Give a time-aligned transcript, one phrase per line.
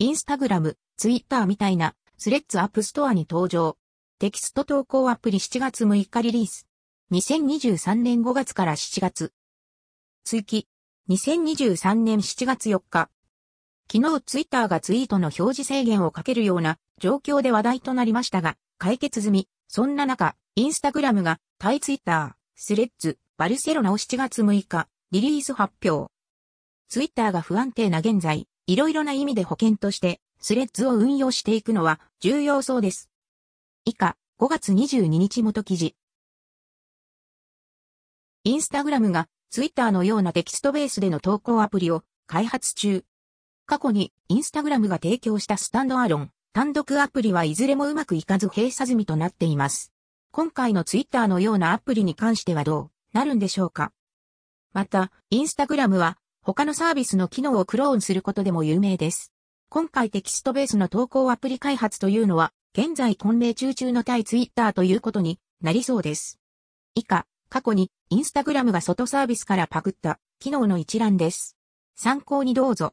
[0.00, 3.76] インスタグラム、ツイッターみたいな、 Threads App Store に登場。
[4.18, 6.66] テキスト投稿アプリ7月6日リリース。
[7.12, 9.32] 2023年5月から7月。
[10.24, 10.66] 追記。
[11.10, 13.08] 2023年7月4日。
[13.88, 19.48] 昨日ツイッターがツイートの表示制限をかけるような状況で話題となりましたが、解決済み。
[19.68, 26.13] そんな中、インスタグラムが対ツイッター、 Threads、バルセロナを7月6日、リリース発表。
[26.88, 33.10] ツイッターが不安定な現在、いろいろな意味で保険として、スレッズを運用していくのは重要そうです。
[33.84, 35.96] 以下、5月22日元記事。
[38.44, 43.04] インスタグラムがツイッターのようなテキストベースでの投稿アプリを開発中。
[43.66, 49.92] 過去にインスタグラムが提供したスタンドアロン、単独アプリはいずれもうまくいかず閉鎖済みとなっています。
[50.30, 53.92] 今回のツイッターのようなアプリに関してはどうなるんでしょうか
[54.72, 59.32] また、インスタグラムは他のサービスの機能をクローンすることでも有名です。
[59.70, 66.38] 今回テキストベースの投稿アプリ開発というのは、現在混迷中中の対ツイッターということになりそうです。
[66.94, 71.56] 以下、過去にインスタグラムが外サービスからパクった機能の一覧です。
[71.96, 72.92] 参考にどうぞ。